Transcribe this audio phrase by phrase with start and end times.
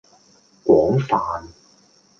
[0.65, 1.47] 廣泛